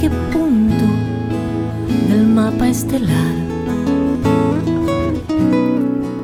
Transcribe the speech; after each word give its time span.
qué 0.00 0.08
punto 0.32 0.86
del 2.08 2.26
mapa 2.26 2.68
estelar 2.68 3.34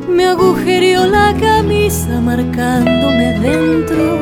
me 0.09 0.25
agujereó 0.25 1.07
la 1.07 1.35
camisa 1.39 2.23
marcándome 2.23 3.39
dentro 3.41 4.19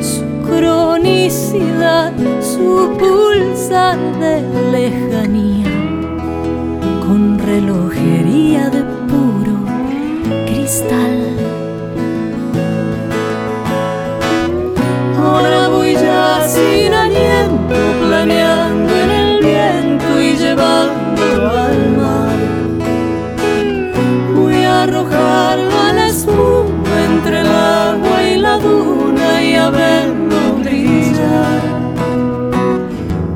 su 0.00 0.24
cronicidad, 0.48 2.14
su 2.40 2.96
pulsar 2.98 3.98
de 4.18 4.40
lejanía 4.72 5.70
con 7.06 7.38
relojería 7.38 8.70
de 8.70 8.82
puro 9.10 9.56
cristal. 10.46 11.17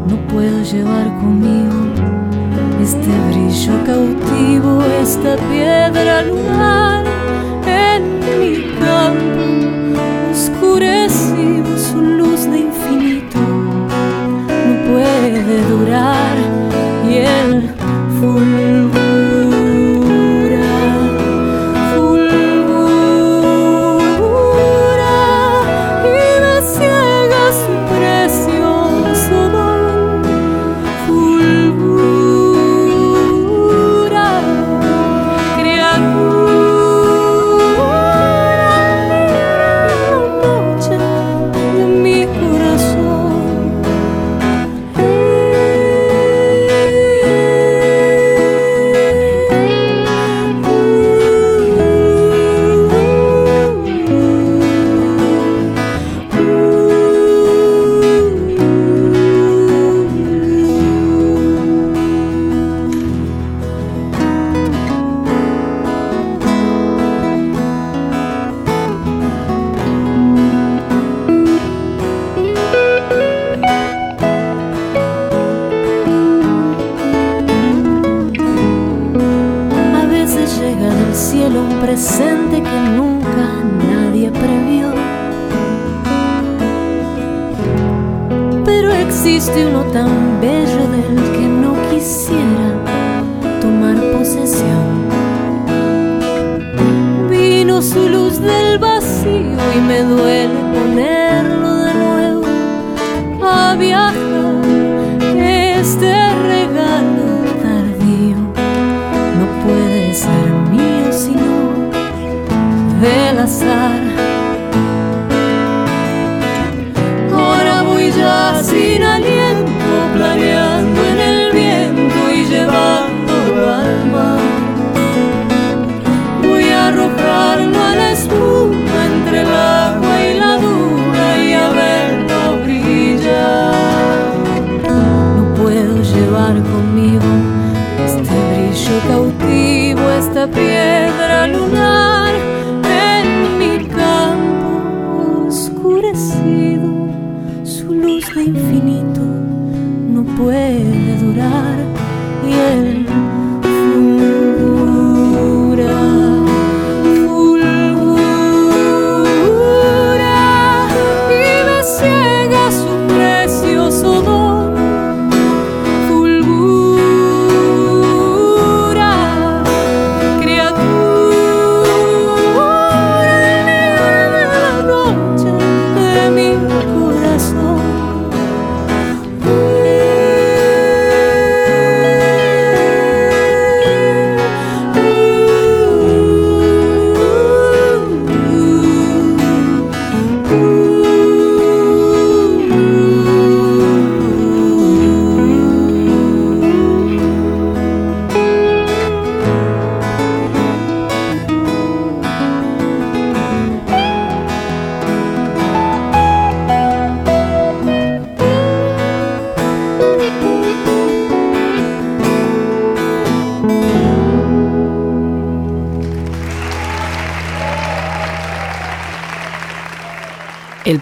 No 0.08 0.16
puedo 0.28 0.62
llevar 0.62 1.06
conmigo 1.20 1.92
este 2.80 3.10
brillo 3.28 3.84
cautivo, 3.84 4.82
esta 5.02 5.36
piedra 5.50 6.22
lunar. 6.22 6.81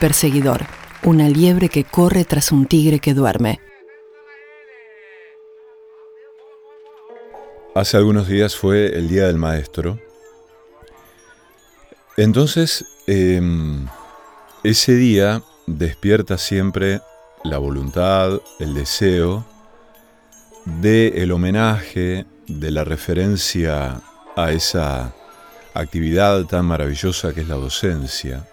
Perseguidor, 0.00 0.62
una 1.02 1.28
liebre 1.28 1.68
que 1.68 1.84
corre 1.84 2.24
tras 2.24 2.52
un 2.52 2.64
tigre 2.64 3.00
que 3.00 3.12
duerme. 3.12 3.60
Hace 7.74 7.98
algunos 7.98 8.26
días 8.26 8.56
fue 8.56 8.96
el 8.96 9.08
Día 9.08 9.26
del 9.26 9.36
Maestro. 9.36 10.00
Entonces, 12.16 12.86
em, 13.06 13.86
ese 14.64 14.94
día 14.94 15.42
despierta 15.66 16.38
siempre 16.38 17.02
la 17.44 17.58
voluntad, 17.58 18.40
el 18.58 18.72
deseo 18.72 19.44
de 20.64 21.08
el 21.22 21.30
homenaje, 21.30 22.24
de 22.46 22.70
la 22.70 22.84
referencia 22.84 24.00
a 24.34 24.50
esa 24.50 25.12
actividad 25.74 26.44
tan 26.46 26.64
maravillosa 26.64 27.34
que 27.34 27.42
es 27.42 27.48
la 27.48 27.56
docencia, 27.56 28.48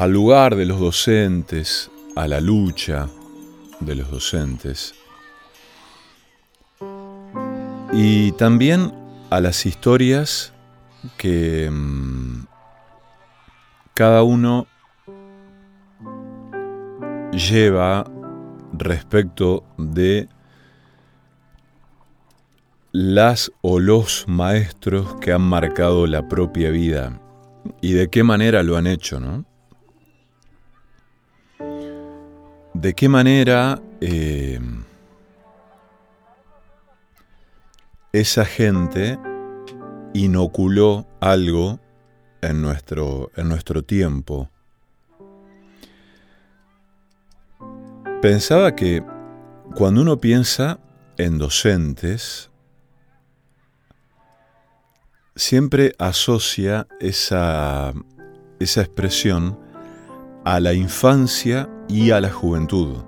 al 0.00 0.12
lugar 0.12 0.56
de 0.56 0.64
los 0.64 0.80
docentes, 0.80 1.90
a 2.16 2.26
la 2.26 2.40
lucha 2.40 3.06
de 3.80 3.94
los 3.94 4.10
docentes 4.10 4.94
y 7.92 8.32
también 8.32 8.94
a 9.28 9.40
las 9.40 9.66
historias 9.66 10.54
que 11.18 11.68
mm, 11.70 12.46
cada 13.92 14.22
uno 14.22 14.66
lleva 17.32 18.10
respecto 18.72 19.64
de 19.76 20.30
las 22.90 23.52
o 23.60 23.78
los 23.80 24.24
maestros 24.28 25.16
que 25.16 25.34
han 25.34 25.42
marcado 25.42 26.06
la 26.06 26.26
propia 26.26 26.70
vida 26.70 27.20
y 27.82 27.92
de 27.92 28.08
qué 28.08 28.22
manera 28.24 28.62
lo 28.62 28.78
han 28.78 28.86
hecho, 28.86 29.20
¿no? 29.20 29.49
De 32.80 32.94
qué 32.94 33.10
manera 33.10 33.78
eh, 34.00 34.58
esa 38.10 38.46
gente 38.46 39.18
inoculó 40.14 41.06
algo 41.20 41.78
en 42.40 42.62
nuestro, 42.62 43.32
en 43.36 43.50
nuestro 43.50 43.82
tiempo. 43.82 44.48
Pensaba 48.22 48.74
que 48.74 49.04
cuando 49.74 50.00
uno 50.00 50.18
piensa 50.18 50.80
en 51.18 51.36
docentes, 51.36 52.50
siempre 55.36 55.92
asocia 55.98 56.86
esa, 56.98 57.92
esa 58.58 58.80
expresión 58.80 59.58
a 60.46 60.60
la 60.60 60.72
infancia 60.72 61.68
y 61.90 62.12
a 62.12 62.20
la 62.20 62.30
juventud, 62.30 62.98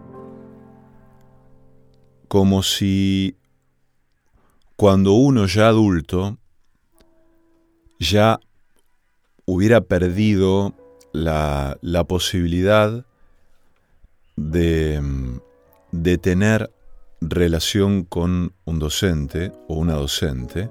como 2.27 2.65
si 2.65 3.37
cuando 4.75 5.13
uno 5.13 5.47
ya 5.47 5.69
adulto 5.69 6.37
ya 8.01 8.41
hubiera 9.47 9.83
perdido 9.83 10.75
la, 11.13 11.79
posibilidad 12.09 13.07
de, 14.35 15.01
de 15.93 16.19
tener 16.19 16.73
relación 17.21 18.03
con 18.03 18.53
un 18.65 18.79
docente 18.81 19.53
o 19.69 19.77
una 19.77 19.95
docente, 19.95 20.71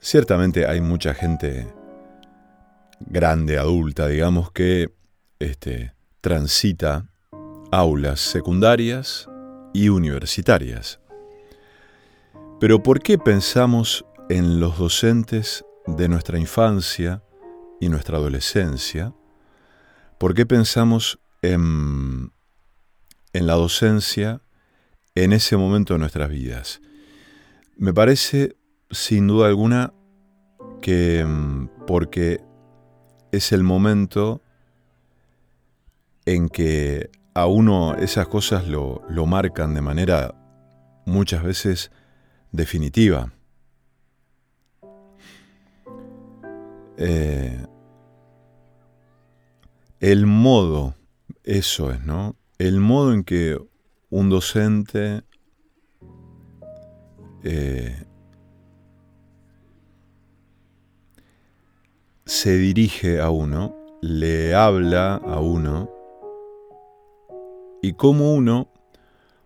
ciertamente 0.00 0.66
hay 0.66 0.80
mucha 0.80 1.14
gente 1.14 1.72
grande, 2.98 3.56
adulta, 3.56 4.08
digamos, 4.08 4.50
que 4.50 4.92
este, 5.38 5.93
transita 6.24 7.06
aulas 7.70 8.18
secundarias 8.18 9.28
y 9.74 9.90
universitarias. 9.90 10.98
Pero 12.58 12.82
¿por 12.82 13.00
qué 13.00 13.18
pensamos 13.18 14.06
en 14.30 14.58
los 14.58 14.78
docentes 14.78 15.66
de 15.86 16.08
nuestra 16.08 16.38
infancia 16.38 17.22
y 17.78 17.90
nuestra 17.90 18.16
adolescencia? 18.16 19.12
¿Por 20.16 20.32
qué 20.32 20.46
pensamos 20.46 21.18
en, 21.42 22.32
en 23.34 23.46
la 23.46 23.52
docencia 23.52 24.40
en 25.14 25.34
ese 25.34 25.58
momento 25.58 25.92
de 25.92 25.98
nuestras 25.98 26.30
vidas? 26.30 26.80
Me 27.76 27.92
parece, 27.92 28.56
sin 28.90 29.26
duda 29.26 29.48
alguna, 29.48 29.92
que 30.80 31.22
mm, 31.22 31.68
porque 31.86 32.40
es 33.30 33.52
el 33.52 33.62
momento 33.62 34.40
en 36.26 36.48
que 36.48 37.10
a 37.34 37.46
uno 37.46 37.96
esas 37.96 38.28
cosas 38.28 38.66
lo, 38.66 39.02
lo 39.08 39.26
marcan 39.26 39.74
de 39.74 39.80
manera 39.80 40.34
muchas 41.04 41.42
veces 41.42 41.90
definitiva. 42.52 43.32
Eh, 46.96 47.66
el 50.00 50.26
modo, 50.26 50.94
eso 51.42 51.90
es, 51.90 52.04
¿no? 52.04 52.36
El 52.58 52.78
modo 52.78 53.12
en 53.12 53.24
que 53.24 53.58
un 54.10 54.28
docente 54.28 55.24
eh, 57.42 58.04
se 62.24 62.56
dirige 62.56 63.20
a 63.20 63.30
uno, 63.30 63.76
le 64.00 64.54
habla 64.54 65.16
a 65.16 65.40
uno, 65.40 65.90
y 67.84 67.92
cómo 67.92 68.32
uno 68.32 68.68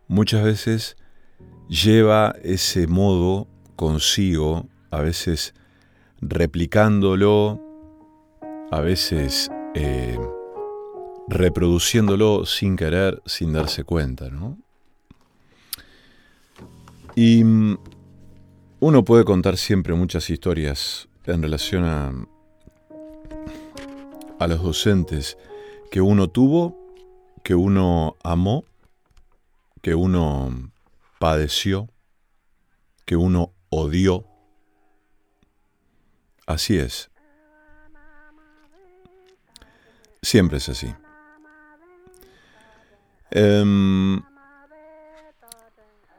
muchas 0.06 0.44
veces 0.44 0.96
lleva 1.68 2.36
ese 2.44 2.86
modo 2.86 3.48
consigo, 3.74 4.68
a 4.92 5.00
veces 5.00 5.54
replicándolo, 6.20 7.60
a 8.70 8.80
veces 8.80 9.50
eh, 9.74 10.16
reproduciéndolo 11.26 12.46
sin 12.46 12.76
querer, 12.76 13.20
sin 13.26 13.52
darse 13.52 13.82
cuenta, 13.82 14.30
¿no? 14.30 14.56
Y 17.16 17.42
mm, 17.42 17.76
uno 18.78 19.04
puede 19.04 19.24
contar 19.24 19.56
siempre 19.56 19.94
muchas 19.94 20.30
historias 20.30 21.08
en 21.24 21.42
relación 21.42 21.84
a, 21.84 22.12
a 24.38 24.46
los 24.46 24.62
docentes 24.62 25.36
que 25.90 26.00
uno 26.00 26.28
tuvo, 26.28 26.87
que 27.42 27.54
uno 27.54 28.16
amó, 28.22 28.64
que 29.82 29.94
uno 29.94 30.70
padeció, 31.18 31.88
que 33.04 33.16
uno 33.16 33.52
odió. 33.70 34.24
Así 36.46 36.78
es. 36.78 37.10
Siempre 40.22 40.58
es 40.58 40.68
así. 40.68 40.94
Em, 43.30 44.22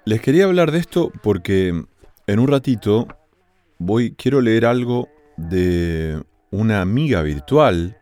les 0.05 0.21
quería 0.21 0.45
hablar 0.45 0.71
de 0.71 0.79
esto 0.79 1.11
porque 1.23 1.85
en 2.27 2.39
un 2.39 2.47
ratito 2.47 3.07
voy, 3.79 4.13
quiero 4.13 4.41
leer 4.41 4.65
algo 4.65 5.09
de 5.35 6.23
una 6.51 6.81
amiga 6.81 7.21
virtual 7.21 7.97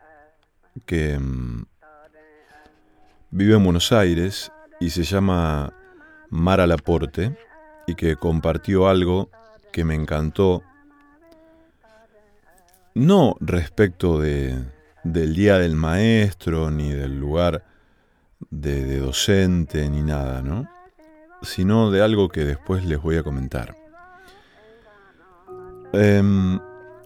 que 0.86 1.14
em, 1.14 1.66
vive 3.32 3.56
en 3.56 3.64
Buenos 3.64 3.92
Aires 3.92 4.52
y 4.80 4.90
se 4.90 5.04
llama 5.04 5.74
Mara 6.30 6.68
Laporte 6.68 7.38
y 7.86 7.96
que 7.96 8.16
compartió 8.16 8.88
algo 8.88 9.30
que 9.72 9.84
me 9.84 9.96
encantó, 9.96 10.64
no 12.94 13.36
respecto 13.40 14.20
de, 14.20 14.58
del 15.04 15.36
Día 15.36 15.60
del 15.60 15.76
Maestro, 15.76 16.72
ni 16.72 16.92
del 16.92 17.20
lugar 17.20 17.64
de, 18.50 19.00
docente, 19.00 19.90
ni 19.90 20.02
nada, 20.02 20.42
¿no? 20.42 20.68
sino 21.44 21.92
de 21.92 22.02
algo 22.02 22.30
que 22.30 22.44
después 22.44 22.86
les 22.86 23.02
voy 23.02 23.18
a 23.18 23.24
comentar. 23.24 23.76
Em, 25.94 26.60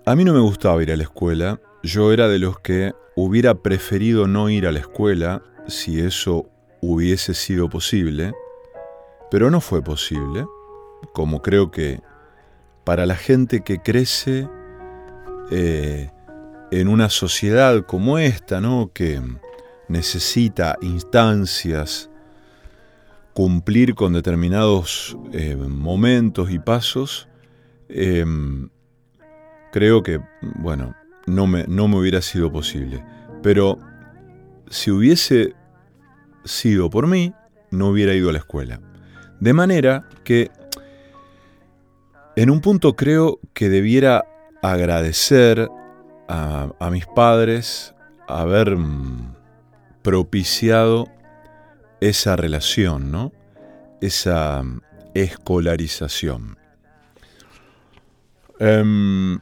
a 0.06 0.16
mí 0.16 0.24
no 0.24 0.34
me 0.34 0.40
gustaba 0.40 0.82
ir 0.82 0.92
a 0.92 0.98
la 0.98 1.04
escuela, 1.04 1.60
yo 1.84 2.14
era 2.14 2.28
de 2.28 2.40
los 2.40 2.60
que 2.60 2.94
hubiera 3.16 3.56
preferido 3.56 4.28
no 4.28 4.50
ir 4.50 4.66
a 4.66 4.72
la 4.72 4.80
escuela 4.80 5.44
si 5.68 6.00
eso 6.00 6.50
hubiese 6.82 7.34
sido 7.34 7.70
posible, 7.70 8.34
pero 9.30 9.50
no 9.52 9.62
fue 9.62 9.84
posible, 9.84 10.46
como 11.14 11.42
creo 11.42 11.72
que 11.72 12.02
para 12.84 13.06
la 13.06 13.16
gente 13.16 13.62
que 13.62 13.80
crece 13.82 14.50
eh, 15.52 16.10
en 16.72 16.88
una 16.88 17.10
sociedad 17.10 17.86
como 17.86 18.18
esta, 18.18 18.62
¿no? 18.62 18.92
que 18.94 19.22
necesita 19.88 20.78
instancias, 20.82 22.10
cumplir 23.34 23.96
con 23.96 24.14
determinados 24.14 25.18
eh, 25.32 25.56
momentos 25.56 26.52
y 26.52 26.60
pasos, 26.60 27.28
em, 27.90 28.70
creo 29.72 30.04
que, 30.04 30.20
bueno, 30.42 30.96
no 31.28 31.48
me, 31.48 31.66
no 31.68 31.88
me 31.88 31.98
hubiera 31.98 32.22
sido 32.22 32.52
posible. 32.52 33.04
Pero 33.44 33.78
si 34.72 34.90
hubiese 34.90 35.54
sido 36.46 36.90
por 36.90 37.06
mí, 37.06 37.34
no 37.70 37.90
hubiera 37.90 38.14
ido 38.14 38.30
a 38.30 38.34
la 38.34 38.40
escuela. 38.40 38.80
De 39.40 39.54
manera 39.54 40.08
que 40.24 40.50
en 42.36 42.50
un 42.50 42.62
punto 42.62 42.96
creo 42.96 43.40
que 43.54 43.70
debiera 43.70 44.26
agradecer 44.62 45.70
a, 46.28 46.90
mis 46.90 47.06
padres 47.06 47.94
haber 48.28 48.78
mm, 48.78 49.36
propiciado 50.02 51.10
esa 52.00 52.38
relación, 52.38 53.12
¿no? 53.12 53.34
Esa 54.00 54.64
mm, 54.64 54.82
escolarización. 55.14 56.58
Em, 58.60 59.40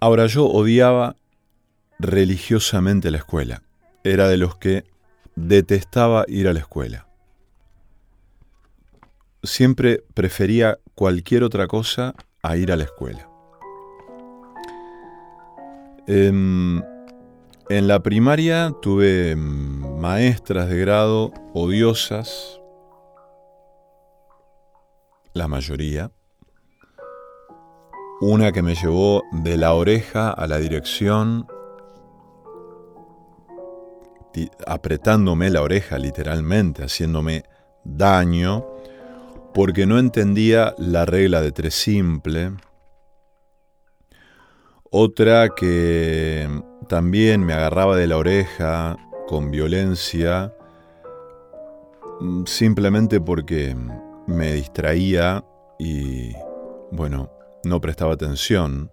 ahora 0.00 0.26
yo 0.26 0.44
odiaba 0.44 1.16
religiosamente 1.98 3.10
la 3.10 3.18
escuela. 3.18 3.62
Era 4.04 4.28
de 4.28 4.36
los 4.36 4.56
que 4.56 4.84
detestaba 5.36 6.24
ir 6.28 6.48
a 6.48 6.52
la 6.52 6.60
escuela. 6.60 7.06
Siempre 9.42 10.02
prefería 10.14 10.78
cualquier 10.94 11.44
otra 11.44 11.66
cosa 11.66 12.14
a 12.42 12.56
ir 12.56 12.72
a 12.72 12.76
la 12.76 12.84
escuela. 12.84 13.28
Em, 16.06 16.82
en 17.68 17.86
la 17.86 18.02
primaria 18.02 18.74
tuve 18.82 19.36
mm, 19.36 20.00
maestras 20.00 20.68
de 20.68 20.78
grado 20.78 21.32
odiosas, 21.54 22.60
la 25.32 25.48
mayoría. 25.48 26.10
Una 28.20 28.52
que 28.52 28.62
me 28.62 28.74
llevó 28.74 29.22
de 29.32 29.56
la 29.56 29.72
oreja 29.72 30.30
a 30.30 30.46
la 30.46 30.58
dirección, 30.58 31.46
apretándome 34.66 35.50
la 35.50 35.62
oreja 35.62 35.98
literalmente, 35.98 36.84
haciéndome 36.84 37.44
daño, 37.84 38.66
porque 39.54 39.86
no 39.86 39.98
entendía 39.98 40.74
la 40.78 41.04
regla 41.06 41.40
de 41.40 41.52
tres 41.52 41.74
simple. 41.74 42.52
Otra 44.90 45.50
que 45.50 46.48
también 46.88 47.44
me 47.44 47.52
agarraba 47.52 47.96
de 47.96 48.06
la 48.06 48.16
oreja 48.16 48.96
con 49.28 49.50
violencia, 49.50 50.52
mm, 52.20 52.44
simplemente 52.46 53.20
porque 53.20 53.76
me 54.26 54.54
distraía 54.54 55.44
y, 55.78 56.32
bueno, 56.90 57.30
no 57.64 57.80
prestaba 57.80 58.14
atención, 58.14 58.90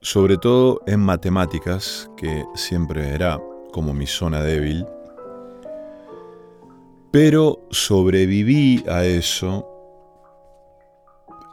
sobre 0.00 0.36
todo 0.36 0.80
en 0.86 1.00
matemáticas, 1.00 2.08
que 2.16 2.44
siempre 2.54 3.10
era 3.14 3.40
como 3.72 3.92
mi 3.94 4.06
zona 4.06 4.42
débil. 4.42 4.86
Pero 7.10 7.66
sobreviví 7.70 8.84
a 8.88 9.04
eso 9.04 9.66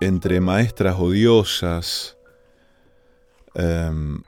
entre 0.02 0.42
maestras 0.42 0.98
odiosas, 1.00 2.18
em, 3.54 4.22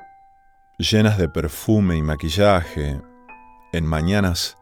llenas 0.77 1.17
de 1.17 1.27
perfume 1.27 1.97
y 1.97 2.01
maquillaje, 2.01 3.01
en 3.73 3.85
mañanas 3.85 4.57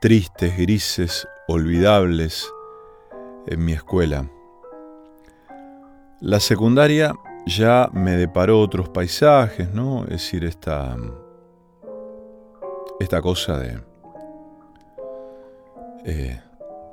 tristes, 0.00 0.56
grises, 0.56 1.28
olvidables, 1.46 2.50
en 3.46 3.64
mi 3.64 3.72
escuela. 3.72 4.30
La 6.20 6.40
secundaria 6.40 7.14
ya 7.46 7.90
me 7.92 8.16
deparó 8.16 8.60
otros 8.60 8.88
paisajes, 8.88 9.72
¿no? 9.72 10.04
Es 10.04 10.10
decir, 10.10 10.44
esta, 10.44 10.96
esta 13.00 13.20
cosa 13.20 13.58
de, 13.58 13.82
eh, 16.04 16.40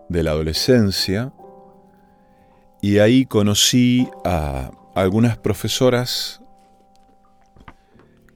de 0.09 0.23
la 0.23 0.31
adolescencia. 0.31 1.31
Y 2.81 2.97
ahí 2.99 3.25
conocí 3.25 4.09
a 4.25 4.71
algunas 4.95 5.37
profesoras 5.37 6.41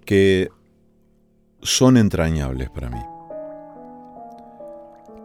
que 0.06 0.50
son 1.62 1.98
entrañables 1.98 2.70
para 2.70 2.90
mí. 2.90 3.01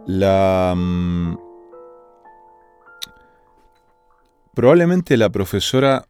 La, 0.06 0.74
mm, 0.76 1.36
Probablemente 4.56 5.18
la 5.18 5.28
profesora 5.28 6.06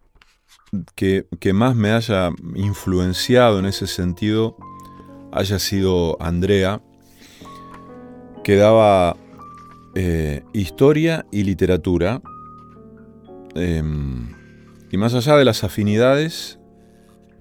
que, 0.94 1.26
más 1.52 1.74
me 1.74 1.90
haya 1.90 2.30
influenciado 2.54 3.58
en 3.58 3.66
ese 3.66 3.88
sentido 3.88 4.56
haya 5.32 5.58
sido 5.58 6.16
Andrea, 6.20 6.80
que 8.44 8.56
daba 8.56 9.16
eh, 9.94 10.42
historia 10.52 11.26
y 11.30 11.44
literatura. 11.44 12.20
Em, 13.54 14.34
y 14.90 14.96
más 14.96 15.14
allá 15.14 15.36
de 15.36 15.44
las 15.44 15.64
afinidades, 15.64 16.58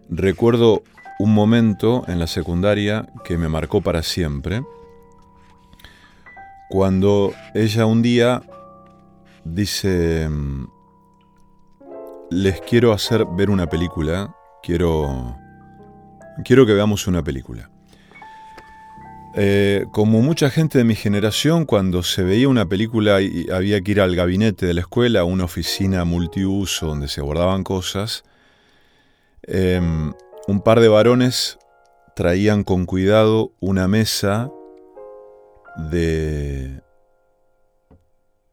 recuerdo 0.09 0.83
un 1.19 1.33
momento 1.33 2.03
en 2.07 2.19
la 2.19 2.27
secundaria 2.27 3.07
que 3.23 3.37
me 3.37 3.49
marcó 3.49 3.81
para 3.81 4.03
siempre, 4.03 4.63
cuando 6.69 7.33
ella 7.53 7.85
un 7.85 8.01
día 8.01 8.41
dice, 9.43 10.23
em, 10.23 10.67
les 12.31 12.59
quiero 12.61 12.91
hacer 12.91 13.25
ver 13.25 13.49
una 13.49 13.67
película. 13.67 14.35
Quiero, 14.63 15.37
quiero 16.43 16.65
que 16.65 16.73
veamos 16.73 17.07
una 17.07 17.23
película. 17.23 17.69
Eh, 19.37 19.85
como 19.91 20.21
mucha 20.21 20.49
gente 20.49 20.77
de 20.77 20.85
mi 20.85 20.95
generación, 20.95 21.65
cuando 21.65 22.03
se 22.03 22.23
veía 22.23 22.47
una 22.47 22.69
película 22.69 23.21
y 23.21 23.49
había 23.51 23.81
que 23.81 23.91
ir 23.91 23.99
al 23.99 24.15
gabinete 24.15 24.65
de 24.65 24.73
la 24.73 24.79
escuela, 24.81 25.19
a 25.19 25.23
una 25.25 25.43
oficina 25.43 26.05
multiuso 26.05 26.85
donde 26.87 27.09
se 27.09 27.19
guardaban 27.19 27.65
cosas, 27.65 28.23
em, 29.43 30.13
un 30.47 30.61
par 30.61 30.79
de 30.79 30.87
varones 30.87 31.57
traían 32.15 32.63
con 32.63 32.85
cuidado 32.85 33.51
una 33.59 33.89
mesa 33.89 34.49
de, 35.91 36.81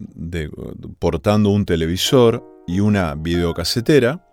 de 0.01 0.51
portando 0.99 1.51
un 1.51 1.65
televisor 1.65 2.45
y 2.67 2.81
una 2.81 3.15
videocasetera, 3.15 4.27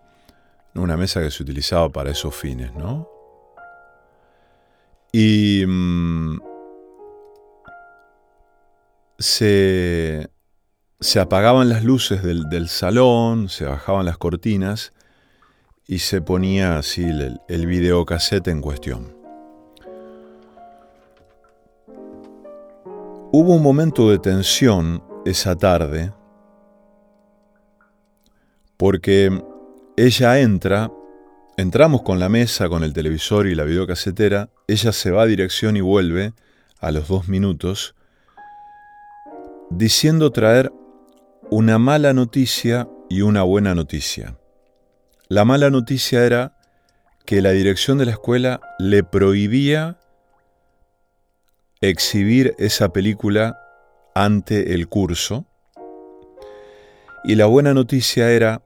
una 0.74 0.96
mesa 0.96 1.20
que 1.20 1.30
se 1.30 1.44
utilizaba 1.44 1.90
para 1.90 2.10
esos 2.10 2.34
fines, 2.34 2.74
¿no? 2.74 3.09
Y 5.12 5.64
mm, 5.66 6.40
se, 9.18 10.30
se, 11.00 11.20
apagaban 11.20 11.68
las 11.68 11.84
luces 11.84 12.22
del, 12.22 12.68
salón, 12.68 13.48
se 13.48 13.64
bajaban 13.64 14.06
las 14.06 14.18
cortinas 14.18 14.92
y 15.86 15.98
se 15.98 16.22
ponía 16.22 16.78
así 16.78 17.02
el, 17.02 17.40
el 17.48 17.66
videocasete 17.66 18.50
en 18.50 18.60
cuestión. 18.60 19.16
Hubo 23.32 23.54
un 23.54 23.62
momento 23.62 24.10
de 24.10 24.18
tensión 24.18 25.02
esa 25.24 25.56
tarde 25.56 26.12
porque 28.76 29.30
ella 29.96 30.40
entra, 30.40 30.90
entramos 31.58 32.00
con 32.00 32.18
la 32.18 32.30
mesa, 32.30 32.70
con 32.70 32.82
el 32.82 32.94
televisor 32.94 33.46
y 33.46 33.54
la 33.54 33.64
videocasetera, 33.64 34.48
ella 34.72 34.92
se 34.92 35.10
va 35.10 35.22
a 35.22 35.26
dirección 35.26 35.76
y 35.76 35.80
vuelve 35.80 36.32
a 36.78 36.90
los 36.90 37.08
dos 37.08 37.28
minutos, 37.28 37.94
diciendo 39.70 40.30
traer 40.30 40.72
una 41.50 41.78
mala 41.78 42.12
noticia 42.12 42.88
y 43.08 43.22
una 43.22 43.42
buena 43.42 43.74
noticia. 43.74 44.36
La 45.28 45.44
mala 45.44 45.70
noticia 45.70 46.24
era 46.24 46.56
que 47.24 47.42
la 47.42 47.50
dirección 47.50 47.98
de 47.98 48.06
la 48.06 48.12
escuela 48.12 48.60
le 48.78 49.04
prohibía 49.04 49.98
exhibir 51.80 52.54
esa 52.58 52.92
película 52.92 53.58
ante 54.14 54.74
el 54.74 54.88
curso. 54.88 55.46
Y 57.24 57.34
la 57.34 57.46
buena 57.46 57.74
noticia 57.74 58.30
era 58.30 58.62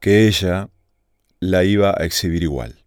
que 0.00 0.26
ella 0.26 0.68
la 1.40 1.64
iba 1.64 1.90
a 1.90 2.04
exhibir 2.04 2.42
igual. 2.42 2.77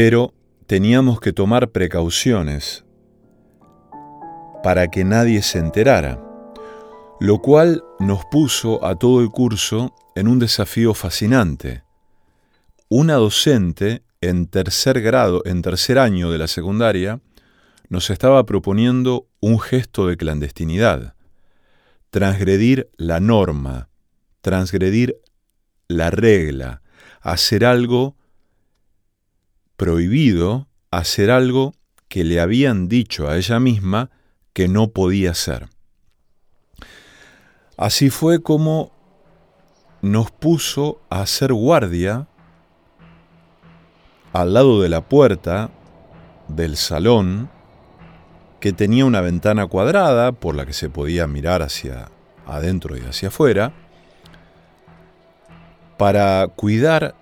Pero 0.00 0.32
teníamos 0.68 1.18
que 1.18 1.32
tomar 1.32 1.72
precauciones 1.72 2.84
para 4.62 4.86
que 4.86 5.02
nadie 5.02 5.42
se 5.42 5.58
enterara, 5.58 6.22
lo 7.18 7.38
cual 7.38 7.82
nos 7.98 8.24
puso 8.26 8.84
a 8.86 8.94
todo 8.96 9.20
el 9.20 9.30
curso 9.30 9.92
en 10.14 10.28
un 10.28 10.38
desafío 10.38 10.94
fascinante. 10.94 11.82
Una 12.88 13.14
docente 13.14 14.04
en 14.20 14.46
tercer 14.46 15.00
grado, 15.00 15.42
en 15.44 15.62
tercer 15.62 15.98
año 15.98 16.30
de 16.30 16.38
la 16.38 16.46
secundaria, 16.46 17.20
nos 17.88 18.08
estaba 18.10 18.46
proponiendo 18.46 19.26
un 19.40 19.58
gesto 19.58 20.06
de 20.06 20.16
clandestinidad, 20.16 21.16
transgredir 22.10 22.88
la 22.98 23.18
norma, 23.18 23.88
transgredir 24.42 25.16
la 25.88 26.12
regla, 26.12 26.82
hacer 27.20 27.64
algo 27.64 28.14
prohibido, 29.78 30.66
hacer 30.90 31.30
algo 31.30 31.72
que 32.08 32.24
le 32.24 32.40
habían 32.40 32.88
dicho 32.88 33.28
a 33.28 33.36
ella 33.36 33.60
misma 33.60 34.10
que 34.52 34.66
no 34.68 34.88
podía 34.88 35.30
hacer. 35.30 35.68
Así 37.76 38.10
fue 38.10 38.42
como 38.42 38.90
nos 40.02 40.32
puso 40.32 41.00
a 41.10 41.20
hacer 41.20 41.52
guardia 41.52 42.26
al 44.32 44.52
lado 44.52 44.82
de 44.82 44.88
la 44.88 45.08
puerta 45.08 45.70
del 46.48 46.76
salón 46.76 47.48
que 48.58 48.72
tenía 48.72 49.04
una 49.04 49.20
ventana 49.20 49.68
cuadrada 49.68 50.32
por 50.32 50.56
la 50.56 50.66
que 50.66 50.72
se 50.72 50.90
podía 50.90 51.28
mirar 51.28 51.62
hacia 51.62 52.10
adentro 52.46 52.96
y 52.96 53.00
hacia 53.02 53.28
afuera, 53.28 53.72
para 55.98 56.48
cuidar 56.48 57.14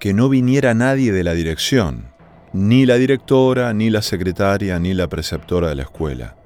que 0.00 0.14
no 0.14 0.30
viniera 0.30 0.72
nadie 0.72 1.12
de 1.12 1.22
la 1.22 1.34
dirección, 1.34 2.06
ni 2.54 2.86
la 2.86 2.94
directora, 2.94 3.74
ni 3.74 3.90
la 3.90 4.00
secretaria, 4.00 4.78
ni 4.78 4.94
la 4.94 5.08
preceptora 5.08 5.68
de 5.68 5.74
la 5.74 5.82
escuela. 5.82 6.36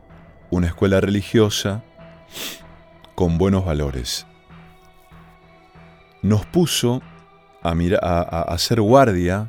Una 0.51 0.67
escuela 0.67 1.01
religiosa 1.01 1.85
con 3.15 3.39
buenos 3.39 3.65
valores. 3.65 4.27
Nos 6.21 6.45
puso 6.47 7.01
a, 7.63 7.71
a 8.03 8.43
hacer 8.53 8.81
guardia, 8.81 9.49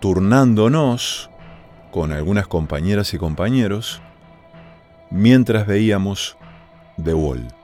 turnándonos 0.00 1.28
con 1.92 2.12
algunas 2.12 2.46
compañeras 2.46 3.12
y 3.12 3.18
compañeros 3.18 4.00
mientras 5.10 5.66
veíamos 5.66 6.38
The 7.02 7.12
Wall. 7.12 7.63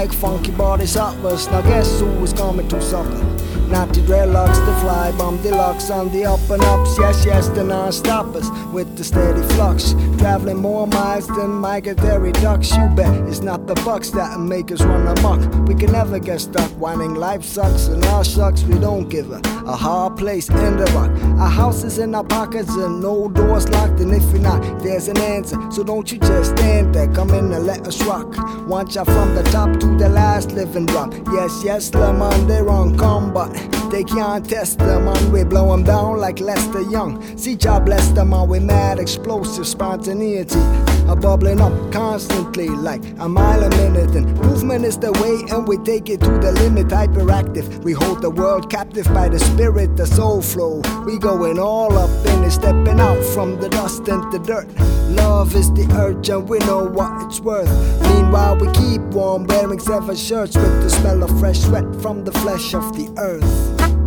Like 0.00 0.12
funky 0.14 0.50
body 0.52 0.86
shoppers. 0.86 1.46
Now 1.48 1.60
guess 1.60 2.00
who 2.00 2.08
is 2.24 2.32
coming 2.32 2.66
to 2.68 2.80
supper? 2.80 3.22
Not 3.68 3.88
the 3.92 4.00
dreadlocks, 4.00 4.58
the 4.64 4.74
fly 4.80 5.12
bomb 5.18 5.36
deluxe 5.42 5.90
on 5.90 6.10
the 6.10 6.24
up 6.24 6.40
and 6.48 6.62
ups. 6.62 6.96
Yes, 6.98 7.26
yes, 7.26 7.48
the 7.48 7.62
non-stoppers 7.62 8.48
with 8.72 8.96
the 8.96 9.04
steady 9.04 9.42
flux. 9.54 9.94
Traveling 10.16 10.56
more 10.56 10.86
miles 10.86 11.26
than 11.26 11.50
migratory 11.50 12.32
ducks. 12.32 12.74
You 12.74 12.88
bet 12.96 13.14
it's 13.28 13.40
not 13.40 13.66
the 13.66 13.74
bucks 13.86 14.08
that 14.10 14.40
make 14.40 14.72
us 14.72 14.80
run 14.80 15.06
amok. 15.18 15.40
We 15.68 15.74
can 15.74 15.92
never 15.92 16.18
get 16.18 16.40
stuck 16.40 16.70
whining 16.80 17.14
life 17.14 17.44
sucks 17.44 17.88
and 17.88 18.02
our 18.06 18.24
sucks. 18.24 18.62
We 18.62 18.78
don't 18.78 19.08
give 19.10 19.30
a, 19.30 19.40
a 19.70 19.76
hard 19.76 20.16
place 20.16 20.48
in 20.48 20.76
the 20.76 20.84
rock. 20.96 21.10
Our 21.38 21.48
house 21.48 21.84
is 21.84 21.98
in 21.98 22.14
our 22.14 22.24
pockets 22.24 22.74
and 22.74 23.00
no 23.00 23.28
doors 23.28 23.68
locked. 23.68 24.00
And 24.00 24.12
if 24.12 24.24
you're 24.32 24.42
not, 24.42 24.60
there's 24.82 25.06
an 25.06 25.18
answer. 25.18 25.56
So 25.70 25.84
don't 25.84 26.10
you 26.10 26.18
just 26.18 26.50
stand 26.56 26.94
there. 26.94 27.06
Come 27.08 27.30
in 27.30 27.52
and 27.52 27.64
let 27.66 27.86
us 27.86 28.02
rock. 28.04 28.26
Want 28.66 28.94
ya 28.94 29.04
from 29.04 29.34
the 29.34 29.44
top 29.44 29.78
to 29.80 29.86
the 29.96 30.08
last 30.08 30.52
living 30.52 30.86
drop. 30.86 31.14
Yes, 31.32 31.62
yes, 31.64 31.90
them 31.90 32.20
on 32.20 32.48
they're 32.48 32.68
on 32.68 32.98
come, 32.98 33.32
but 33.32 33.52
they 33.90 34.02
can't 34.02 34.48
test 34.48 34.78
them 34.78 35.06
on. 35.06 35.32
We 35.32 35.44
blow 35.44 35.70
them 35.70 35.84
down 35.84 36.18
like 36.18 36.40
Lester 36.40 36.82
Young. 36.82 37.22
See, 37.38 37.54
job 37.54 37.86
bless 37.86 38.08
them 38.08 38.34
on. 38.34 38.48
We 38.48 38.58
mad, 38.58 38.98
explosive 38.98 39.66
spontaneity. 39.68 40.58
A 41.08 41.16
bubbling 41.16 41.60
up 41.60 41.92
constantly 41.92 42.68
like 42.68 43.02
a 43.18 43.28
mile 43.28 43.62
a 43.62 43.70
minute. 43.70 44.14
And 44.14 44.26
movement 44.40 44.84
is 44.84 44.98
the 44.98 45.12
way, 45.12 45.44
and 45.54 45.66
we 45.66 45.78
take 45.78 46.08
it 46.08 46.20
to 46.20 46.30
the 46.38 46.52
limit. 46.52 46.88
Hyperactive. 46.88 47.82
We 47.84 47.92
hold 47.92 48.22
the 48.22 48.30
world 48.30 48.70
captive 48.70 49.06
by 49.14 49.28
the 49.28 49.38
spirit, 49.38 49.96
the 49.96 50.06
soul 50.06 50.42
flow. 50.42 50.82
We 51.06 51.18
going 51.18 51.58
all 51.58 51.96
up 51.96 52.10
in 52.26 52.44
it, 52.44 52.50
stepping 52.50 53.00
out 53.00 53.22
from 53.34 53.60
the 53.60 53.68
dust 53.68 54.08
and 54.08 54.32
the 54.32 54.38
dirt. 54.38 54.68
Love 55.10 55.54
is 55.54 55.72
the 55.72 55.88
urge, 55.94 56.28
and 56.28 56.48
we 56.48 56.58
know 56.60 56.84
what 56.84 57.26
it's 57.26 57.40
worth. 57.40 57.70
Meanwhile, 58.02 58.56
we 58.56 58.70
keep 58.72 59.00
warm, 59.12 59.46
wearing 59.46 59.80
seven 59.80 60.16
shirts 60.16 60.56
with 60.56 60.82
the 60.82 60.90
smell 60.90 61.22
of 61.22 61.38
fresh 61.40 61.60
sweat 61.60 61.84
from 62.02 62.24
the 62.24 62.32
flesh 62.32 62.74
of 62.74 62.96
the 62.96 63.12
earth. 63.18 63.99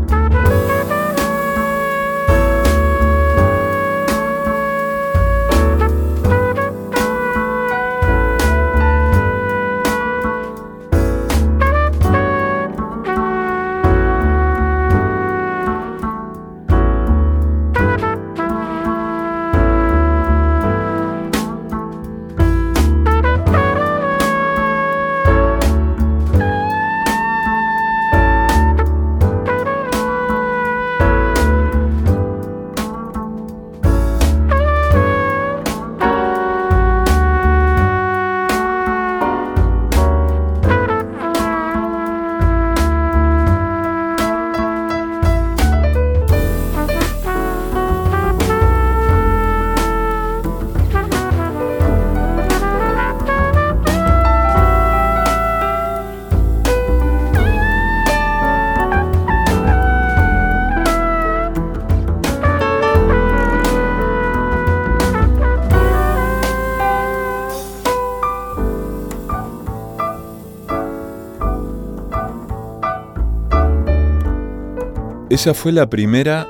Esa 75.34 75.56
fue 75.56 75.72
la 75.72 75.90
primera 75.90 76.48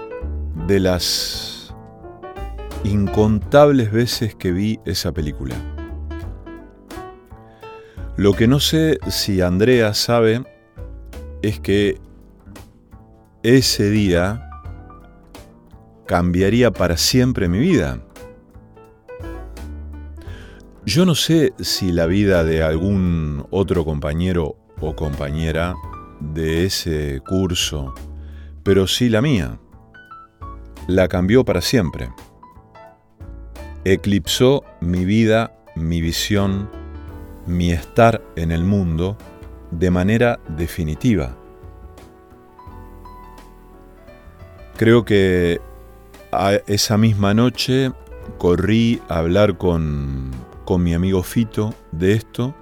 de 0.68 0.82
las 0.82 1.74
incontables 2.84 3.94
veces 3.94 4.36
que 4.36 4.52
vi 4.52 4.82
esa 4.84 5.14
película. 5.14 5.56
Lo 8.18 8.34
que 8.34 8.46
no 8.46 8.60
sé 8.60 9.00
si 9.08 9.40
Andrea 9.40 9.94
sabe 9.94 10.44
es 11.42 11.62
que 11.62 11.98
ese 13.42 13.90
día 13.90 14.50
cambiaría 16.06 16.70
para 16.72 16.98
siempre 16.98 17.48
mi 17.48 17.60
vida. 17.60 18.02
Yo 20.86 21.06
no 21.06 21.16
sé 21.16 21.54
si 21.58 21.94
la 21.94 22.06
vida 22.06 22.44
de 22.44 22.64
algún 22.64 23.46
otro 23.50 23.86
compañero 23.86 24.58
o 24.82 24.94
compañera 24.94 25.74
de 26.20 26.66
ese 26.66 27.22
curso, 27.26 27.94
pero 28.64 28.88
sí 28.88 29.10
la 29.10 29.22
mía. 29.22 29.60
La 30.88 31.08
cambió 31.08 31.46
para 31.46 31.62
siempre. 31.62 32.10
eclipsó 33.86 34.64
mi 34.80 35.04
vida, 35.04 35.54
mi 35.76 36.00
visión, 36.00 36.70
mi 37.46 37.72
estar 37.72 38.22
en 38.38 38.52
el 38.52 38.64
mundo 38.64 39.18
de 39.72 39.92
manera 39.92 40.40
definitiva. 40.48 41.36
Creo 44.78 45.04
que 45.06 45.62
esa 46.68 46.98
misma 46.98 47.34
noche 47.34 47.92
corrí 48.38 49.02
a 49.10 49.20
hablar 49.20 49.58
con, 49.58 50.32
con 50.66 50.82
mi 50.82 50.94
amigo 50.94 51.24
Fito 51.24 51.74
de 51.92 52.14
esto 52.14 52.56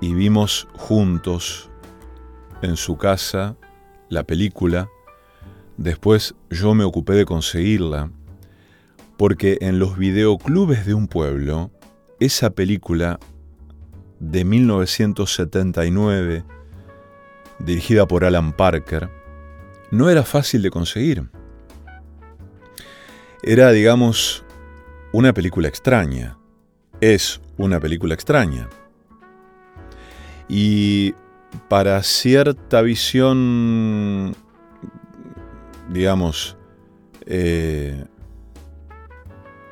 y 0.00 0.14
vimos 0.14 0.68
juntos 0.76 1.70
en 2.62 2.76
su 2.76 2.96
casa 2.96 3.56
la 4.08 4.24
película. 4.24 4.88
Después 5.76 6.34
yo 6.50 6.74
me 6.74 6.84
ocupé 6.84 7.14
de 7.14 7.24
conseguirla, 7.24 8.10
porque 9.16 9.58
en 9.60 9.78
los 9.78 9.96
videoclubes 9.96 10.86
de 10.86 10.94
un 10.94 11.08
pueblo, 11.08 11.70
esa 12.20 12.50
película 12.50 13.18
de 14.20 14.44
1979, 14.44 16.44
dirigida 17.58 18.06
por 18.06 18.24
Alan 18.24 18.52
Parker, 18.52 19.10
no 19.90 20.10
era 20.10 20.22
fácil 20.22 20.62
de 20.62 20.70
conseguir. 20.70 21.28
Era, 23.42 23.70
digamos, 23.70 24.44
una 25.12 25.32
película 25.32 25.68
extraña. 25.68 26.36
Es 27.00 27.40
una 27.56 27.80
película 27.80 28.14
extraña. 28.14 28.68
Y 30.48 31.14
para 31.68 32.02
cierta 32.02 32.82
visión, 32.82 34.34
digamos, 35.90 36.56
eh, 37.26 38.04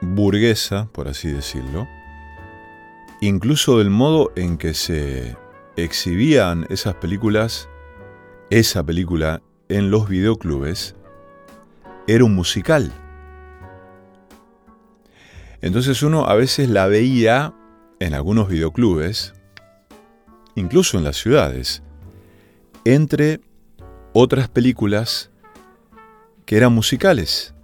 burguesa, 0.00 0.88
por 0.92 1.08
así 1.08 1.30
decirlo, 1.30 1.86
incluso 3.20 3.78
del 3.78 3.90
modo 3.90 4.32
en 4.36 4.58
que 4.58 4.74
se 4.74 5.36
exhibían 5.76 6.66
esas 6.70 6.94
películas, 6.94 7.68
esa 8.50 8.84
película 8.84 9.42
en 9.68 9.90
los 9.90 10.08
videoclubes, 10.08 10.94
era 12.06 12.24
un 12.24 12.34
musical. 12.34 12.92
Entonces 15.60 16.02
uno 16.02 16.26
a 16.26 16.34
veces 16.34 16.68
la 16.68 16.86
veía 16.86 17.54
en 17.98 18.14
algunos 18.14 18.48
videoclubes, 18.48 19.34
incluso 20.56 20.98
en 20.98 21.04
las 21.04 21.16
ciudades, 21.16 21.82
entre 22.84 23.40
otras 24.12 24.48
películas 24.48 25.30
que 26.44 26.56
eran 26.56 26.72
musicales, 26.72 27.54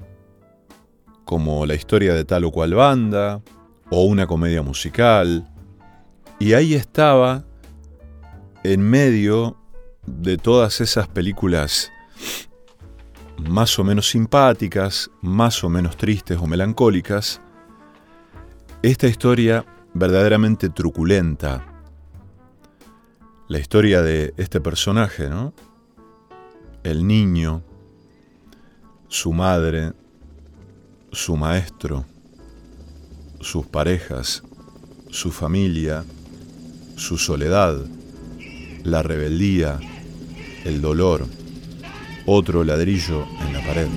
como 1.24 1.66
la 1.66 1.74
historia 1.74 2.14
de 2.14 2.24
tal 2.24 2.44
o 2.44 2.52
cual 2.52 2.74
banda, 2.74 3.42
o 3.90 4.04
una 4.04 4.26
comedia 4.26 4.62
musical, 4.62 5.50
y 6.38 6.52
ahí 6.52 6.74
estaba, 6.74 7.44
en 8.64 8.80
medio 8.80 9.56
de 10.06 10.36
todas 10.36 10.80
esas 10.80 11.08
películas 11.08 11.90
más 13.38 13.78
o 13.78 13.84
menos 13.84 14.08
simpáticas, 14.10 15.10
más 15.20 15.64
o 15.64 15.68
menos 15.68 15.96
tristes 15.96 16.38
o 16.38 16.46
melancólicas, 16.46 17.40
esta 18.82 19.06
historia 19.06 19.64
verdaderamente 19.94 20.68
truculenta, 20.68 21.71
la 23.52 23.58
historia 23.58 24.00
de 24.00 24.32
este 24.38 24.62
personaje, 24.62 25.28
¿no? 25.28 25.52
El 26.84 27.06
niño, 27.06 27.62
su 29.08 29.34
madre, 29.34 29.92
su 31.12 31.36
maestro, 31.36 32.06
sus 33.42 33.66
parejas, 33.66 34.42
su 35.10 35.30
familia, 35.30 36.02
su 36.96 37.18
soledad, 37.18 37.76
la 38.84 39.02
rebeldía, 39.02 39.78
el 40.64 40.80
dolor, 40.80 41.26
otro 42.24 42.64
ladrillo 42.64 43.26
en 43.46 43.52
la 43.52 43.60
pared. 43.66 43.88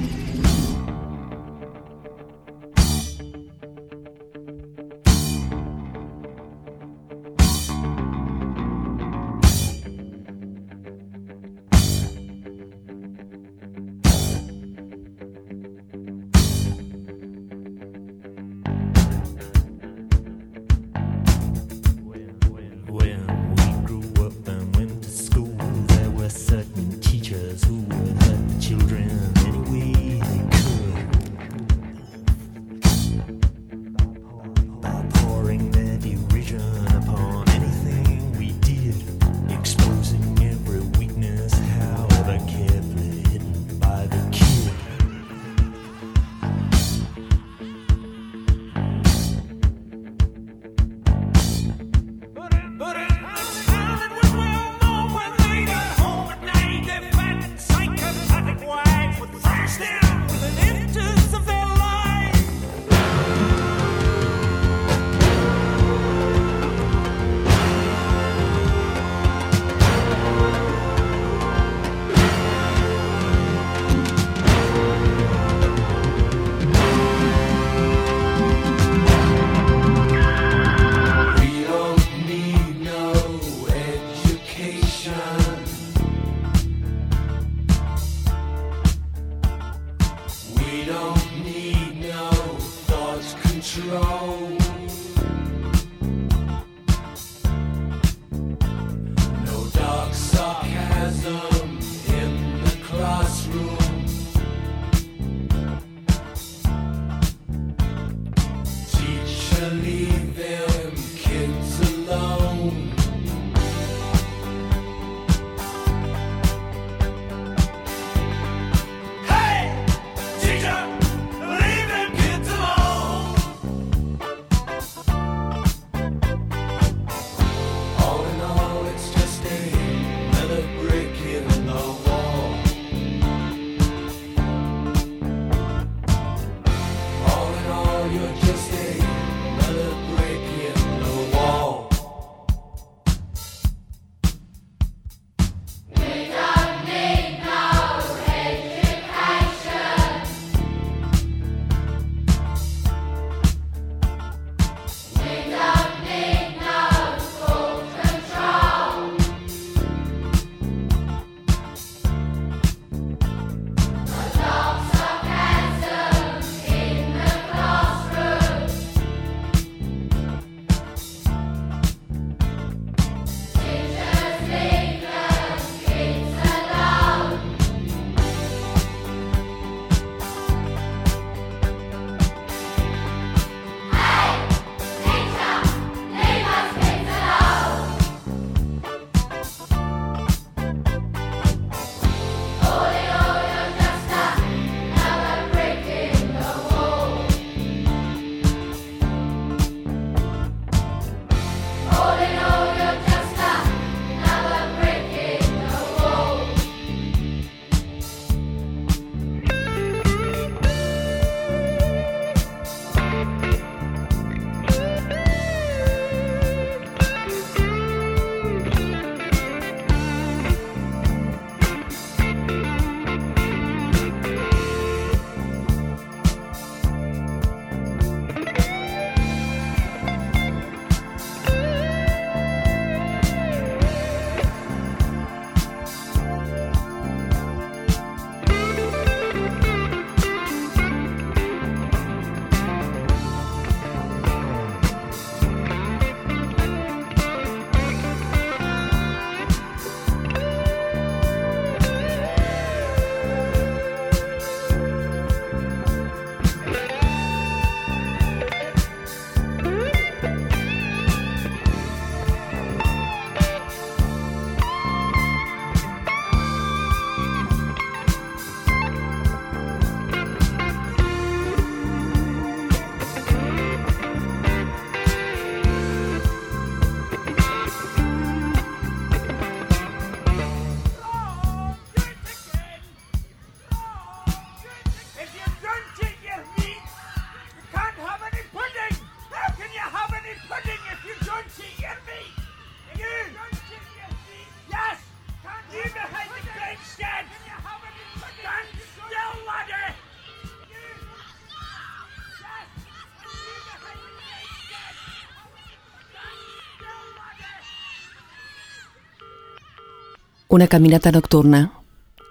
Una 310.56 310.70
caminata 310.70 311.12
nocturna, 311.12 311.82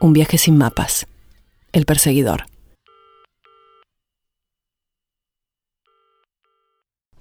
un 0.00 0.14
viaje 0.14 0.38
sin 0.38 0.56
mapas. 0.56 1.06
El 1.72 1.84
perseguidor. 1.84 2.46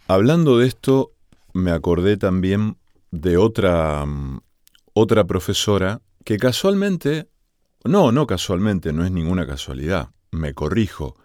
Hablando 0.08 0.60
de 0.60 0.68
esto, 0.68 1.12
me 1.52 1.72
acordé 1.72 2.16
también 2.16 2.78
de 3.12 3.36
otra, 3.36 4.06
otra 4.94 5.26
profesora 5.26 6.00
que 6.24 6.38
casualmente, 6.38 7.28
no, 7.84 8.14
no 8.14 8.26
casualmente, 8.26 8.94
no 8.94 9.04
es 9.04 9.12
ninguna 9.12 9.46
casualidad, 9.46 10.12
me 10.32 10.54
corrijo. 10.54 11.18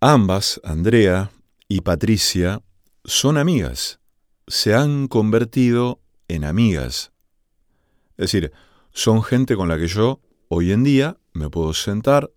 Ambas, 0.00 0.60
Andrea 0.62 1.32
y 1.66 1.80
Patricia, 1.80 2.62
son 3.04 3.36
amigas, 3.36 3.98
se 4.46 4.76
han 4.76 5.08
convertido 5.08 5.98
en 6.28 6.44
amigas. 6.44 7.10
Es 8.20 8.32
decir, 8.32 8.52
son 8.92 9.22
gente 9.22 9.56
con 9.56 9.66
la 9.68 9.78
que 9.78 9.86
yo 9.86 10.20
hoy 10.48 10.72
en 10.72 10.84
día 10.84 11.16
me 11.32 11.48
puedo 11.48 11.72
sentar 11.72 12.30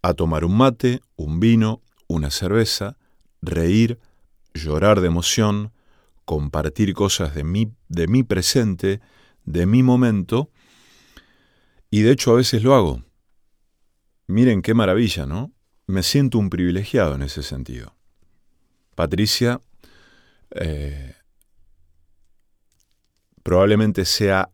a 0.00 0.14
tomar 0.14 0.44
un 0.44 0.56
mate, 0.56 1.00
un 1.16 1.40
vino, 1.40 1.82
una 2.06 2.30
cerveza, 2.30 2.96
reír, 3.40 3.98
llorar 4.54 5.00
de 5.00 5.08
emoción, 5.08 5.72
compartir 6.24 6.94
cosas 6.94 7.34
de 7.34 7.42
mi, 7.42 7.72
de 7.88 8.06
mi 8.06 8.22
presente, 8.22 9.00
de 9.44 9.66
mi 9.66 9.82
momento, 9.82 10.52
y 11.90 12.02
de 12.02 12.12
hecho 12.12 12.30
a 12.30 12.36
veces 12.36 12.62
lo 12.62 12.76
hago. 12.76 13.02
Miren 14.28 14.62
qué 14.62 14.72
maravilla, 14.72 15.26
¿no? 15.26 15.52
Me 15.88 16.04
siento 16.04 16.38
un 16.38 16.48
privilegiado 16.48 17.16
en 17.16 17.22
ese 17.22 17.42
sentido. 17.42 17.96
Patricia 18.94 19.60
eh, 20.52 21.16
probablemente 23.42 24.04
sea 24.04 24.50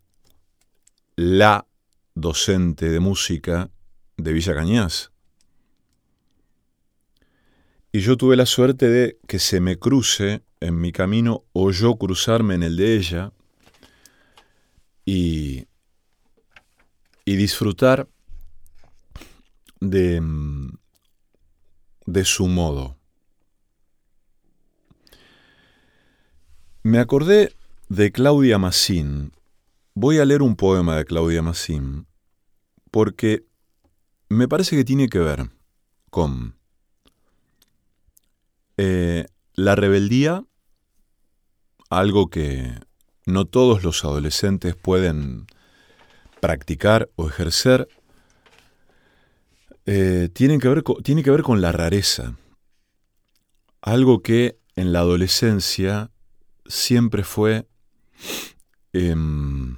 la 1.16 1.66
docente 2.14 2.89
de 2.91 3.01
música 3.01 3.70
de 4.16 4.32
Villa 4.32 4.55
Cañas. 4.55 5.12
Y 7.93 8.01
yo 8.01 8.16
tuve 8.16 8.36
la 8.36 8.47
suerte 8.47 8.89
de 8.89 9.18
que 9.26 9.39
se 9.39 9.61
me 9.61 9.78
cruce 9.78 10.43
en 10.61 10.80
mi 10.80 10.93
camino 10.93 11.45
o 11.53 11.70
yo 11.70 11.97
cruzarme 11.97 12.55
en 12.55 12.62
el 12.62 12.76
de 12.76 12.97
ella 12.97 13.32
y, 15.05 15.66
y 17.24 17.36
disfrutar 17.36 18.09
de, 19.80 20.22
de 22.07 22.24
su 22.24 22.47
modo. 22.47 22.97
Me 26.82 26.99
acordé 26.99 27.55
de 27.89 28.12
Claudia 28.12 28.59
Massín. 28.59 29.32
Voy 29.95 30.18
a 30.18 30.24
leer 30.24 30.43
un 30.43 30.57
poema 30.57 30.97
de 30.97 31.05
Claudia 31.05 31.43
Massín 31.43 32.07
porque 32.91 33.45
me 34.28 34.47
parece 34.47 34.76
que 34.76 34.84
tiene 34.84 35.09
que 35.09 35.18
ver 35.18 35.51
con 36.11 36.57
eh, 38.76 39.26
la 39.55 39.74
rebeldía, 39.74 40.45
algo 41.89 42.28
que 42.28 42.78
no 43.24 43.47
todos 43.47 43.82
los 43.82 44.05
adolescentes 44.05 44.76
pueden 44.76 45.47
practicar 46.41 47.11
o 47.16 47.26
ejercer, 47.26 47.89
eh, 49.86 50.28
que 50.32 50.68
ver 50.68 50.84
tiene 51.03 51.22
que 51.22 51.30
ver 51.30 51.43
con 51.43 51.61
la 51.62 51.72
rareza, 51.72 52.36
algo 53.80 54.22
que 54.22 54.59
en 54.76 54.93
la 54.93 55.01
adolescencia 55.01 56.11
siempre 56.66 57.24
fue 57.24 57.66
em, 58.93 59.77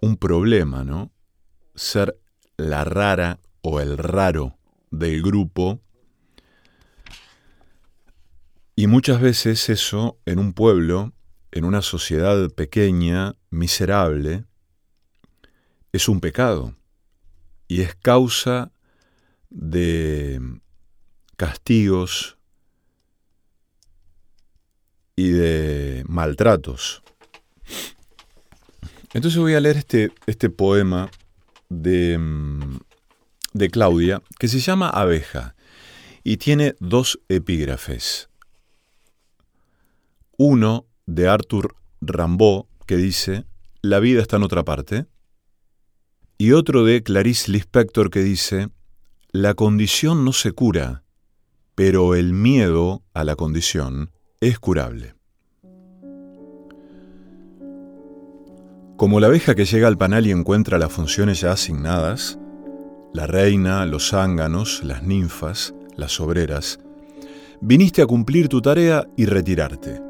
un 0.00 0.16
problema, 0.16 0.84
¿no? 0.84 1.12
Ser 1.74 2.20
la 2.56 2.84
rara 2.84 3.40
o 3.62 3.80
el 3.80 3.98
raro 3.98 4.58
del 4.90 5.22
grupo. 5.22 5.80
Y 8.76 8.86
muchas 8.86 9.20
veces 9.20 9.68
eso 9.68 10.18
en 10.26 10.38
un 10.38 10.52
pueblo, 10.52 11.12
en 11.52 11.64
una 11.64 11.82
sociedad 11.82 12.50
pequeña, 12.50 13.36
miserable, 13.50 14.44
es 15.92 16.08
un 16.08 16.20
pecado 16.20 16.74
y 17.68 17.82
es 17.82 17.94
causa 17.94 18.72
de 19.50 20.40
castigos, 21.36 22.36
y 25.16 25.30
de 25.30 26.04
maltratos. 26.08 27.02
Entonces 29.12 29.38
voy 29.40 29.54
a 29.54 29.60
leer 29.60 29.76
este, 29.76 30.10
este 30.26 30.50
poema 30.50 31.10
de, 31.68 32.18
mm, 32.18 32.78
de 33.52 33.70
Claudia 33.70 34.22
que 34.38 34.48
se 34.48 34.58
llama 34.58 34.90
Abeja 34.90 35.54
y 36.24 36.38
tiene 36.38 36.74
dos 36.80 37.20
epígrafes. 37.28 38.28
Uno 40.36 40.86
de 41.06 41.28
Arthur 41.28 41.76
Rimbaud 42.00 42.64
que 42.86 42.96
dice, 42.96 43.44
La 43.82 44.00
vida 44.00 44.20
está 44.20 44.36
en 44.36 44.42
otra 44.42 44.64
parte. 44.64 45.06
Y 46.38 46.52
otro 46.52 46.84
de 46.84 47.02
Clarice 47.02 47.52
Lispector 47.52 48.10
que 48.10 48.20
dice, 48.20 48.68
La 49.30 49.54
condición 49.54 50.24
no 50.24 50.32
se 50.32 50.52
cura, 50.52 51.04
pero 51.74 52.14
el 52.14 52.32
miedo 52.32 53.02
a 53.12 53.22
la 53.22 53.36
condición 53.36 54.10
es 54.48 54.58
curable. 54.58 55.14
Como 58.96 59.18
la 59.18 59.26
abeja 59.26 59.54
que 59.54 59.64
llega 59.64 59.88
al 59.88 59.98
panal 59.98 60.26
y 60.26 60.30
encuentra 60.30 60.78
las 60.78 60.92
funciones 60.92 61.40
ya 61.40 61.52
asignadas, 61.52 62.38
la 63.12 63.26
reina, 63.26 63.86
los 63.86 64.10
zánganos, 64.10 64.84
las 64.84 65.02
ninfas, 65.02 65.74
las 65.96 66.20
obreras, 66.20 66.78
viniste 67.60 68.02
a 68.02 68.06
cumplir 68.06 68.48
tu 68.48 68.60
tarea 68.60 69.08
y 69.16 69.26
retirarte. 69.26 70.02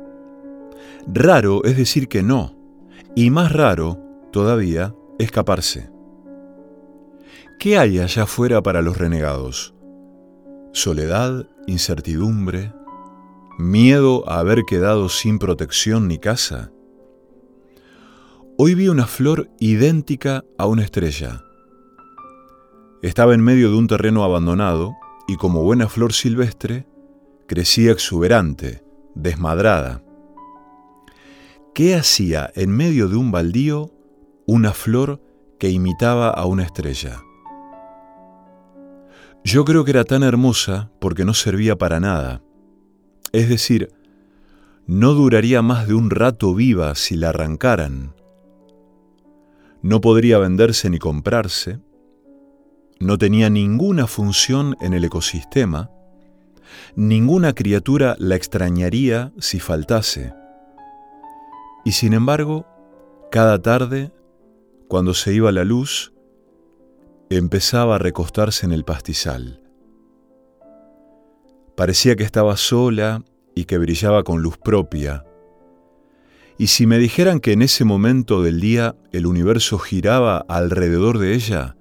Raro 1.06 1.64
es 1.64 1.76
decir 1.76 2.08
que 2.08 2.22
no, 2.22 2.56
y 3.14 3.30
más 3.30 3.52
raro, 3.52 4.00
todavía, 4.32 4.94
escaparse. 5.18 5.90
¿Qué 7.60 7.78
hay 7.78 8.00
allá 8.00 8.24
afuera 8.24 8.62
para 8.62 8.82
los 8.82 8.98
renegados? 8.98 9.74
Soledad, 10.72 11.46
incertidumbre, 11.66 12.72
miedo 13.58 14.28
a 14.28 14.40
haber 14.40 14.64
quedado 14.64 15.08
sin 15.08 15.38
protección 15.38 16.08
ni 16.08 16.18
casa. 16.18 16.72
Hoy 18.58 18.74
vi 18.74 18.88
una 18.88 19.06
flor 19.06 19.48
idéntica 19.60 20.44
a 20.58 20.66
una 20.66 20.82
estrella. 20.82 21.44
Estaba 23.02 23.34
en 23.34 23.42
medio 23.42 23.70
de 23.70 23.76
un 23.76 23.86
terreno 23.86 24.24
abandonado 24.24 24.94
y 25.28 25.36
como 25.36 25.62
buena 25.62 25.88
flor 25.88 26.12
silvestre, 26.12 26.86
crecía 27.46 27.92
exuberante, 27.92 28.82
desmadrada. 29.14 30.02
¿Qué 31.74 31.94
hacía 31.94 32.50
en 32.54 32.70
medio 32.70 33.08
de 33.08 33.16
un 33.16 33.30
baldío 33.30 33.90
una 34.46 34.72
flor 34.72 35.20
que 35.58 35.70
imitaba 35.70 36.30
a 36.30 36.46
una 36.46 36.64
estrella? 36.64 37.22
Yo 39.44 39.64
creo 39.64 39.84
que 39.84 39.90
era 39.90 40.04
tan 40.04 40.22
hermosa 40.22 40.90
porque 41.00 41.24
no 41.24 41.34
servía 41.34 41.76
para 41.76 42.00
nada 42.00 42.42
es 43.34 43.48
decir, 43.48 43.90
no 44.86 45.12
duraría 45.12 45.60
más 45.60 45.88
de 45.88 45.94
un 45.94 46.10
rato 46.10 46.54
viva 46.54 46.94
si 46.94 47.16
la 47.16 47.30
arrancaran. 47.30 48.14
No 49.82 50.00
podría 50.00 50.38
venderse 50.38 50.88
ni 50.88 51.00
comprarse. 51.00 51.80
No 53.00 53.18
tenía 53.18 53.50
ninguna 53.50 54.06
función 54.06 54.76
en 54.80 54.94
el 54.94 55.02
ecosistema. 55.02 55.90
Ninguna 56.94 57.54
criatura 57.54 58.14
la 58.20 58.36
extrañaría 58.36 59.32
si 59.40 59.58
faltase. 59.58 60.32
Y 61.84 61.90
sin 61.90 62.12
embargo, 62.12 62.68
cada 63.32 63.60
tarde, 63.60 64.12
cuando 64.86 65.12
se 65.12 65.34
iba 65.34 65.50
la 65.50 65.64
luz, 65.64 66.12
empezaba 67.30 67.96
a 67.96 67.98
recostarse 67.98 68.64
en 68.64 68.70
el 68.70 68.84
pastizal 68.84 69.63
Parecía 71.76 72.14
que 72.16 72.22
estaba 72.22 72.56
sola 72.56 73.24
y 73.54 73.64
que 73.64 73.78
brillaba 73.78 74.22
con 74.22 74.42
luz 74.42 74.56
propia. 74.58 75.24
Y 76.56 76.68
si 76.68 76.86
me 76.86 76.98
dijeran 76.98 77.40
que 77.40 77.52
en 77.52 77.62
ese 77.62 77.84
momento 77.84 78.42
del 78.42 78.60
día 78.60 78.96
el 79.10 79.26
universo 79.26 79.78
giraba 79.78 80.38
alrededor 80.48 81.18
de 81.18 81.34
ella, 81.34 81.76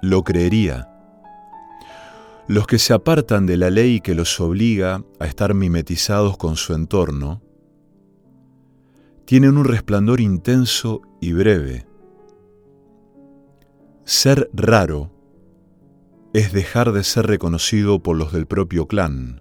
lo 0.00 0.22
creería. 0.22 0.88
Los 2.48 2.66
que 2.66 2.78
se 2.78 2.92
apartan 2.92 3.46
de 3.46 3.56
la 3.56 3.70
ley 3.70 4.00
que 4.00 4.14
los 4.14 4.40
obliga 4.40 5.02
a 5.18 5.26
estar 5.26 5.54
mimetizados 5.54 6.36
con 6.36 6.56
su 6.56 6.74
entorno, 6.74 7.42
tienen 9.24 9.56
un 9.56 9.64
resplandor 9.64 10.20
intenso 10.20 11.00
y 11.20 11.32
breve. 11.32 11.86
Ser 14.04 14.50
raro 14.52 15.13
es 16.34 16.52
dejar 16.52 16.92
de 16.92 17.04
ser 17.04 17.28
reconocido 17.28 18.02
por 18.02 18.16
los 18.16 18.32
del 18.32 18.46
propio 18.46 18.88
clan. 18.88 19.40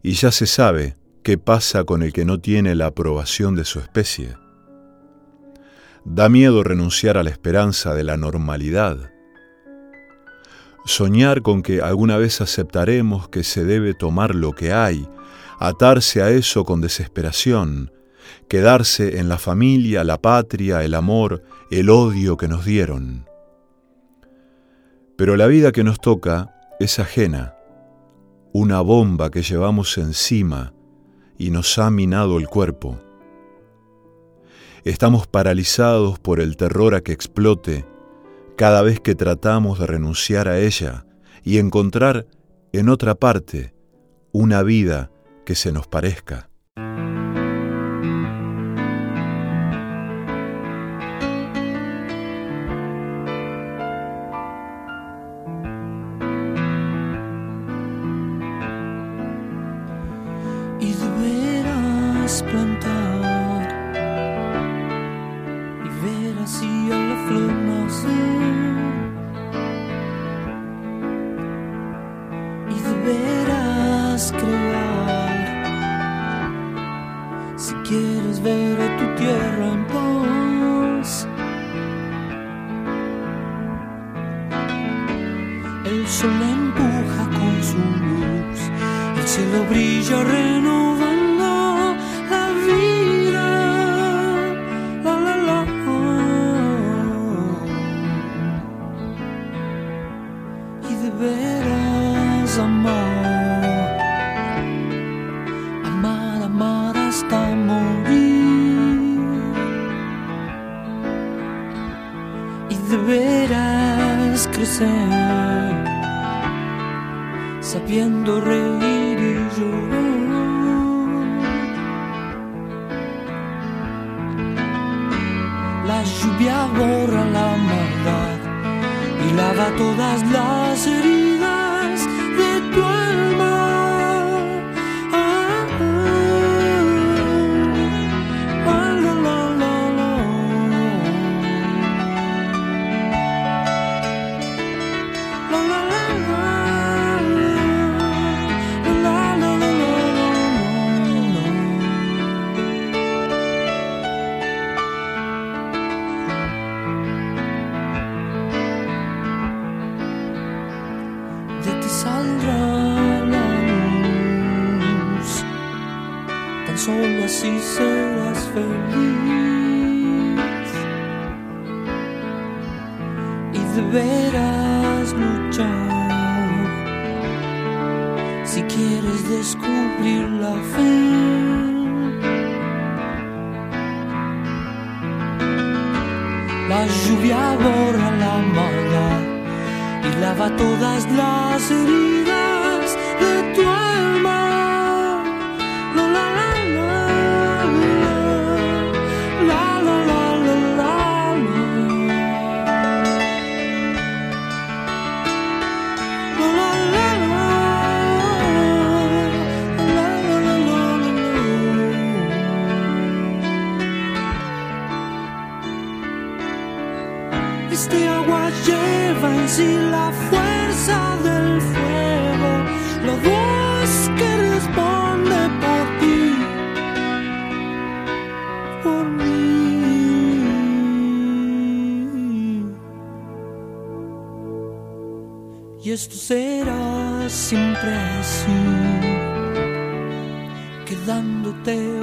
Y 0.00 0.12
ya 0.12 0.30
se 0.30 0.46
sabe 0.46 0.96
qué 1.24 1.38
pasa 1.38 1.82
con 1.82 2.04
el 2.04 2.12
que 2.12 2.24
no 2.24 2.40
tiene 2.40 2.76
la 2.76 2.86
aprobación 2.86 3.56
de 3.56 3.64
su 3.64 3.80
especie. 3.80 4.36
Da 6.04 6.28
miedo 6.28 6.62
renunciar 6.62 7.18
a 7.18 7.24
la 7.24 7.30
esperanza 7.30 7.94
de 7.94 8.04
la 8.04 8.16
normalidad. 8.16 9.10
Soñar 10.84 11.42
con 11.42 11.62
que 11.62 11.80
alguna 11.80 12.16
vez 12.16 12.40
aceptaremos 12.40 13.28
que 13.28 13.42
se 13.42 13.64
debe 13.64 13.92
tomar 13.92 14.36
lo 14.36 14.52
que 14.52 14.72
hay, 14.72 15.08
atarse 15.58 16.22
a 16.22 16.30
eso 16.30 16.64
con 16.64 16.80
desesperación, 16.80 17.90
quedarse 18.48 19.18
en 19.18 19.28
la 19.28 19.38
familia, 19.38 20.04
la 20.04 20.22
patria, 20.22 20.84
el 20.84 20.94
amor, 20.94 21.42
el 21.72 21.90
odio 21.90 22.36
que 22.36 22.46
nos 22.46 22.64
dieron. 22.64 23.26
Pero 25.16 25.36
la 25.36 25.46
vida 25.46 25.72
que 25.72 25.82
nos 25.82 25.98
toca 25.98 26.54
es 26.78 26.98
ajena, 26.98 27.56
una 28.52 28.80
bomba 28.80 29.30
que 29.30 29.42
llevamos 29.42 29.96
encima 29.98 30.74
y 31.38 31.50
nos 31.50 31.78
ha 31.78 31.90
minado 31.90 32.38
el 32.38 32.48
cuerpo. 32.48 33.00
Estamos 34.84 35.26
paralizados 35.26 36.18
por 36.18 36.40
el 36.40 36.56
terror 36.56 36.94
a 36.94 37.00
que 37.00 37.12
explote 37.12 37.86
cada 38.56 38.82
vez 38.82 39.00
que 39.00 39.14
tratamos 39.14 39.78
de 39.78 39.86
renunciar 39.86 40.48
a 40.48 40.58
ella 40.58 41.06
y 41.42 41.58
encontrar 41.58 42.26
en 42.72 42.88
otra 42.88 43.14
parte 43.14 43.74
una 44.32 44.62
vida 44.62 45.10
que 45.44 45.54
se 45.54 45.72
nos 45.72 45.86
parezca. 45.86 46.50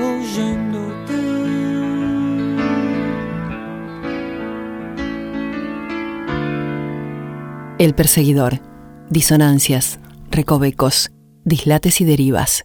Oyéndote. 0.02 1.14
El 7.80 7.94
perseguidor. 7.96 8.60
Disonancias, 9.10 10.00
recovecos, 10.32 11.12
dislates 11.44 12.02
y 12.02 12.06
derivas. 12.06 12.64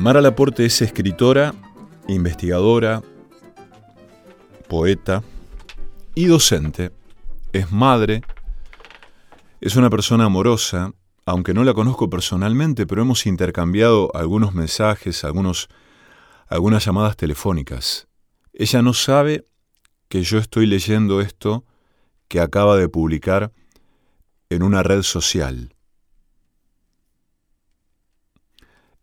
Mara 0.00 0.22
Laporte 0.22 0.64
es 0.64 0.80
escritora, 0.80 1.54
investigadora, 2.08 3.02
poeta 4.66 5.22
y 6.14 6.24
docente. 6.24 6.90
Es 7.52 7.70
madre, 7.70 8.22
es 9.60 9.76
una 9.76 9.90
persona 9.90 10.24
amorosa, 10.24 10.94
aunque 11.26 11.52
no 11.52 11.64
la 11.64 11.74
conozco 11.74 12.08
personalmente, 12.08 12.86
pero 12.86 13.02
hemos 13.02 13.26
intercambiado 13.26 14.10
algunos 14.14 14.54
mensajes, 14.54 15.22
algunos, 15.22 15.68
algunas 16.48 16.82
llamadas 16.82 17.18
telefónicas. 17.18 18.08
Ella 18.54 18.80
no 18.80 18.94
sabe 18.94 19.44
que 20.08 20.22
yo 20.22 20.38
estoy 20.38 20.64
leyendo 20.64 21.20
esto 21.20 21.66
que 22.26 22.40
acaba 22.40 22.78
de 22.78 22.88
publicar 22.88 23.52
en 24.48 24.62
una 24.62 24.82
red 24.82 25.02
social. 25.02 25.74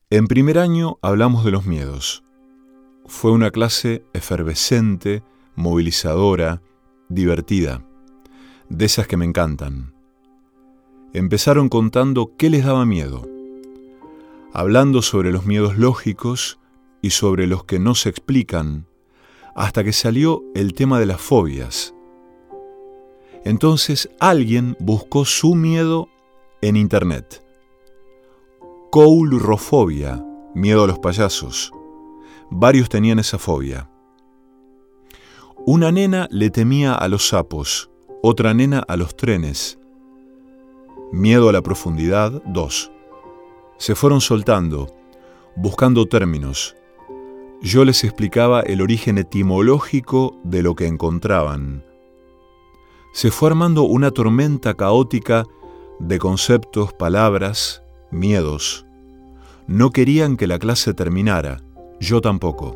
En 0.10 0.28
primer 0.28 0.58
año 0.58 1.00
hablamos 1.02 1.44
de 1.44 1.52
los 1.52 1.66
miedos. 1.66 2.24
Fue 3.08 3.30
una 3.30 3.52
clase 3.52 4.06
efervescente, 4.14 5.22
movilizadora, 5.58 6.62
divertida, 7.10 7.86
de 8.70 8.86
esas 8.86 9.06
que 9.06 9.18
me 9.18 9.26
encantan. 9.26 9.94
Empezaron 11.12 11.68
contando 11.68 12.32
qué 12.38 12.50
les 12.50 12.64
daba 12.64 12.86
miedo, 12.86 13.28
hablando 14.54 15.02
sobre 15.02 15.34
los 15.34 15.46
miedos 15.46 15.78
lógicos 15.78 16.58
y 17.02 17.10
sobre 17.10 17.46
los 17.46 17.66
que 17.66 17.78
no 17.78 17.94
se 17.94 18.08
explican, 18.08 18.88
hasta 19.56 19.84
que 19.84 19.92
salió 19.92 20.42
el 20.56 20.74
tema 20.74 21.02
de 21.02 21.06
las 21.06 21.20
fobias. 21.20 21.94
Entonces 23.44 24.10
alguien 24.22 24.78
buscó 24.80 25.26
su 25.26 25.54
miedo 25.54 26.08
en 26.62 26.78
Internet 26.78 27.46
coulrofobia, 28.90 30.24
miedo 30.56 30.84
a 30.84 30.88
los 30.88 31.00
payasos. 31.00 31.72
Varios 32.50 32.88
tenían 32.90 33.20
esa 33.20 33.38
fobia. 33.38 33.90
Una 35.66 35.92
nena 35.92 36.28
le 36.32 36.50
temía 36.50 36.96
a 36.96 37.08
los 37.10 37.28
sapos, 37.28 37.90
otra 38.24 38.54
nena 38.54 38.80
a 38.88 38.96
los 38.96 39.18
trenes. 39.18 39.78
Miedo 41.12 41.50
a 41.50 41.52
la 41.52 41.62
profundidad, 41.62 42.42
dos. 42.46 42.92
Se 43.78 43.94
fueron 43.94 44.22
soltando, 44.22 44.88
buscando 45.56 46.06
términos. 46.06 46.76
Yo 47.62 47.84
les 47.84 48.04
explicaba 48.04 48.62
el 48.62 48.82
origen 48.82 49.18
etimológico 49.18 50.40
de 50.44 50.64
lo 50.64 50.76
que 50.76 50.88
encontraban. 50.88 51.84
Se 53.14 53.32
fue 53.32 53.50
armando 53.50 53.84
una 53.84 54.12
tormenta 54.12 54.76
caótica 54.76 55.44
de 56.00 56.20
conceptos, 56.20 56.94
palabras, 56.94 57.82
miedos. 58.12 58.86
No 59.68 59.92
querían 59.92 60.38
que 60.38 60.48
la 60.48 60.60
clase 60.60 60.94
terminara, 60.94 61.62
yo 62.00 62.22
tampoco. 62.22 62.76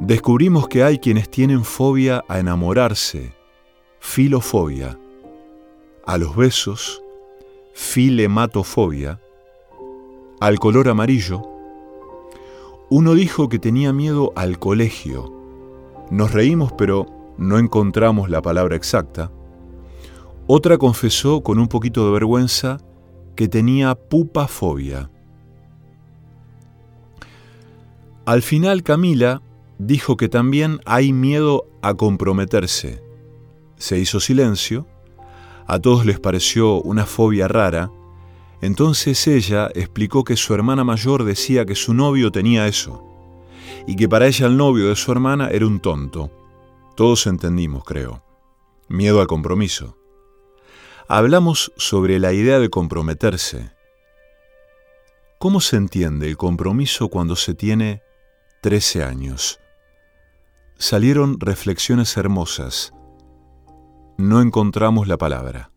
Descubrimos 0.00 0.68
que 0.68 0.82
hay 0.82 0.98
quienes 0.98 1.30
tienen 1.30 1.64
fobia 1.64 2.24
a 2.28 2.38
enamorarse, 2.38 3.32
filofobia, 4.00 4.98
a 6.04 6.18
los 6.18 6.36
besos, 6.36 7.02
filematofobia, 7.72 9.20
al 10.40 10.58
color 10.58 10.88
amarillo. 10.88 11.42
Uno 12.90 13.14
dijo 13.14 13.48
que 13.48 13.58
tenía 13.58 13.92
miedo 13.92 14.32
al 14.36 14.58
colegio. 14.58 15.32
Nos 16.10 16.32
reímos 16.32 16.72
pero 16.72 17.06
no 17.38 17.58
encontramos 17.58 18.30
la 18.30 18.42
palabra 18.42 18.76
exacta. 18.76 19.30
Otra 20.46 20.78
confesó 20.78 21.42
con 21.42 21.58
un 21.58 21.68
poquito 21.68 22.04
de 22.04 22.12
vergüenza 22.12 22.78
que 23.36 23.48
tenía 23.48 23.94
pupafobia. 23.94 25.10
Al 28.24 28.42
final 28.42 28.82
Camila 28.82 29.42
dijo 29.78 30.16
que 30.16 30.28
también 30.28 30.80
hay 30.84 31.12
miedo 31.12 31.68
a 31.82 31.94
comprometerse. 31.94 33.02
Se 33.76 33.98
hizo 33.98 34.18
silencio, 34.18 34.86
a 35.66 35.78
todos 35.78 36.06
les 36.06 36.18
pareció 36.18 36.80
una 36.80 37.06
fobia 37.06 37.46
rara, 37.46 37.92
entonces 38.62 39.26
ella 39.28 39.70
explicó 39.74 40.24
que 40.24 40.36
su 40.36 40.54
hermana 40.54 40.82
mayor 40.82 41.24
decía 41.24 41.66
que 41.66 41.74
su 41.74 41.92
novio 41.92 42.32
tenía 42.32 42.66
eso, 42.66 43.04
y 43.86 43.94
que 43.94 44.08
para 44.08 44.26
ella 44.26 44.46
el 44.46 44.56
novio 44.56 44.88
de 44.88 44.96
su 44.96 45.12
hermana 45.12 45.50
era 45.50 45.66
un 45.66 45.78
tonto. 45.78 46.30
Todos 46.96 47.26
entendimos, 47.26 47.84
creo. 47.84 48.22
Miedo 48.88 49.20
al 49.20 49.26
compromiso 49.26 49.96
hablamos 51.08 51.72
sobre 51.76 52.18
la 52.18 52.32
idea 52.32 52.58
de 52.58 52.68
comprometerse. 52.68 53.72
¿Cómo 55.38 55.60
se 55.60 55.76
entiende 55.76 56.28
el 56.28 56.36
compromiso 56.36 57.08
cuando 57.08 57.36
se 57.36 57.54
tiene 57.54 58.02
13 58.62 59.04
años? 59.04 59.60
Salieron 60.78 61.38
reflexiones 61.38 62.16
hermosas. 62.16 62.92
No 64.18 64.40
encontramos 64.40 65.06
la 65.08 65.18
palabra. 65.18 65.70